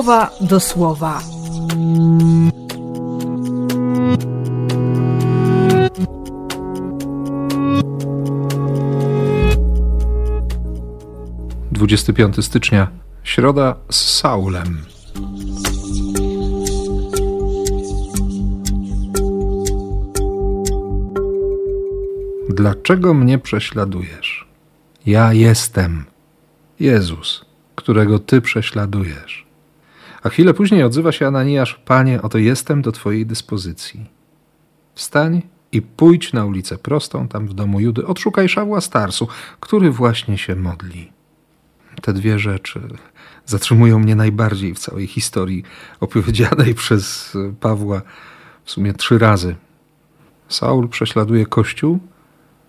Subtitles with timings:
[0.00, 1.22] słowa do słowa.
[11.72, 12.88] Dwudziesty piąty stycznia,
[13.22, 14.84] środa z Saulem.
[22.48, 24.48] Dlaczego mnie prześladujesz?
[25.06, 26.04] Ja jestem
[26.80, 27.44] Jezus,
[27.74, 29.49] którego Ty prześladujesz.
[30.22, 34.10] A chwilę później odzywa się Ananiasz: Panie, oto jestem do Twojej dyspozycji.
[34.94, 35.42] Wstań
[35.72, 39.28] i pójdź na ulicę prostą, tam w domu Judy, odszukaj Szawła Starsu,
[39.60, 41.12] który właśnie się modli.
[42.02, 42.80] Te dwie rzeczy
[43.46, 45.62] zatrzymują mnie najbardziej w całej historii
[46.00, 48.02] opowiedzianej przez Pawła
[48.64, 49.56] w sumie trzy razy.
[50.48, 51.98] Saul prześladuje Kościół,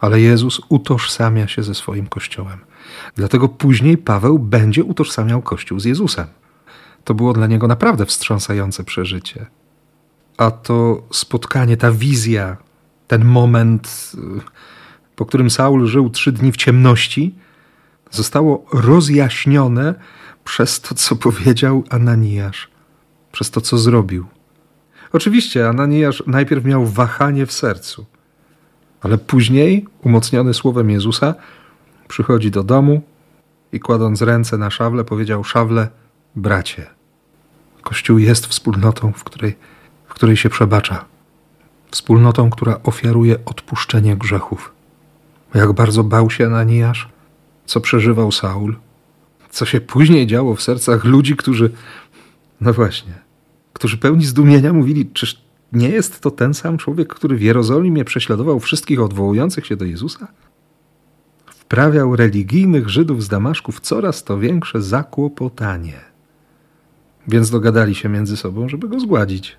[0.00, 2.58] ale Jezus utożsamia się ze swoim Kościołem.
[3.16, 6.26] Dlatego później Paweł będzie utożsamiał Kościół z Jezusem.
[7.08, 9.46] To było dla niego naprawdę wstrząsające przeżycie.
[10.36, 12.56] A to spotkanie, ta wizja,
[13.06, 14.12] ten moment,
[15.16, 17.34] po którym Saul żył trzy dni w ciemności,
[18.10, 19.94] zostało rozjaśnione
[20.44, 22.68] przez to, co powiedział Ananiasz,
[23.32, 24.26] przez to, co zrobił.
[25.12, 28.06] Oczywiście Ananiasz najpierw miał wahanie w sercu,
[29.00, 31.34] ale później, umocniony słowem Jezusa,
[32.08, 33.02] przychodzi do domu
[33.72, 35.88] i kładąc ręce na szawle, powiedział: Szawle,
[36.36, 36.97] bracie.
[37.88, 39.56] Kościół jest wspólnotą, w której,
[40.06, 41.04] w której się przebacza.
[41.90, 44.72] Wspólnotą, która ofiaruje odpuszczenie grzechów.
[45.54, 47.08] Jak bardzo bał się Ananiasz,
[47.66, 48.76] co przeżywał Saul,
[49.50, 51.70] co się później działo w sercach ludzi, którzy,
[52.60, 53.12] no właśnie,
[53.72, 55.42] którzy pełni zdumienia mówili, czyż
[55.72, 60.28] nie jest to ten sam człowiek, który w Jerozolimie prześladował wszystkich odwołujących się do Jezusa?
[61.46, 66.17] Wprawiał religijnych Żydów z Damaszku w coraz to większe zakłopotanie.
[67.28, 69.56] Więc dogadali się między sobą, żeby go zgładzić.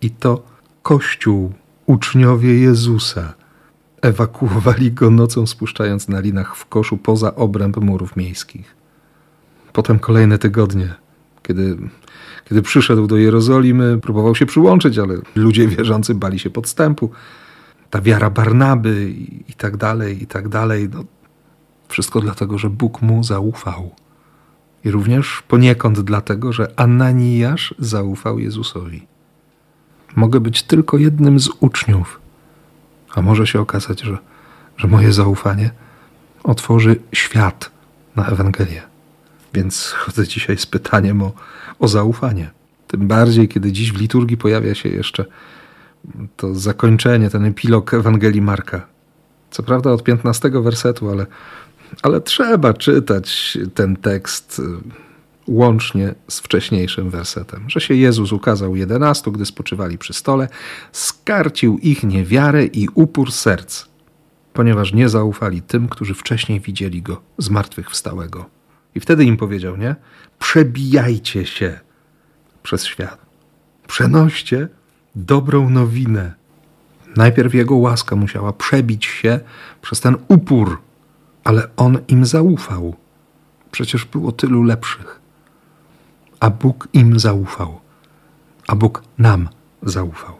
[0.00, 0.42] I to
[0.82, 1.52] Kościół,
[1.86, 3.34] uczniowie Jezusa,
[4.02, 8.76] ewakuowali go nocą, spuszczając na linach w koszu poza obręb murów miejskich.
[9.72, 10.94] Potem kolejne tygodnie,
[11.42, 11.76] kiedy,
[12.48, 17.10] kiedy przyszedł do Jerozolimy, próbował się przyłączyć, ale ludzie wierzący bali się podstępu.
[17.90, 20.88] Ta wiara Barnaby i, i tak dalej, i tak dalej.
[20.92, 21.04] No,
[21.88, 23.94] wszystko dlatego, że Bóg mu zaufał.
[24.86, 29.06] I również poniekąd dlatego, że Ananiasz zaufał Jezusowi.
[30.16, 32.20] Mogę być tylko jednym z uczniów,
[33.14, 34.18] a może się okazać, że,
[34.76, 35.70] że moje zaufanie
[36.44, 37.70] otworzy świat
[38.16, 38.82] na Ewangelię.
[39.54, 41.32] Więc chodzę dzisiaj z pytaniem o,
[41.78, 42.50] o zaufanie.
[42.88, 45.24] Tym bardziej, kiedy dziś w liturgii pojawia się jeszcze
[46.36, 48.86] to zakończenie, ten epilog Ewangelii Marka.
[49.50, 51.26] Co prawda od 15 wersetu, ale
[52.02, 54.62] ale trzeba czytać ten tekst y,
[55.46, 60.48] łącznie z wcześniejszym wersetem, że się Jezus ukazał jedenastu, gdy spoczywali przy stole,
[60.92, 63.86] skarcił ich niewiarę i upór serc,
[64.52, 68.46] ponieważ nie zaufali tym, którzy wcześniej widzieli Go zmartwychwstałego.
[68.94, 69.96] I wtedy im powiedział, nie?
[70.38, 71.80] Przebijajcie się
[72.62, 73.26] przez świat.
[73.86, 74.68] Przenoście
[75.14, 76.34] dobrą nowinę.
[77.16, 79.40] Najpierw Jego łaska musiała przebić się
[79.82, 80.78] przez ten upór,
[81.46, 82.94] ale on im zaufał.
[83.70, 85.20] Przecież było tylu lepszych.
[86.40, 87.80] A Bóg im zaufał,
[88.66, 89.48] a Bóg nam
[89.82, 90.34] zaufał.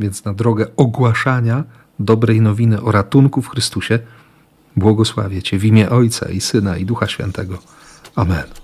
[0.00, 1.64] Więc na drogę ogłaszania
[1.98, 3.98] dobrej nowiny o ratunku w Chrystusie
[4.76, 7.58] błogosławię Cię w imię Ojca i Syna i Ducha Świętego.
[8.16, 8.63] Amen.